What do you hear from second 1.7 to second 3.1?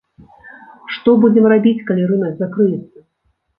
калі рынак закрыецца?